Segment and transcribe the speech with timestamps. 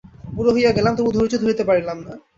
[0.35, 2.13] বুড়া হইয়া গেলাম, তবু ধৈর্য ধরিতে পারিলাম না।